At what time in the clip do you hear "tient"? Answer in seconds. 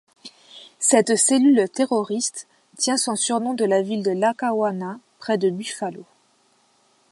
2.75-2.97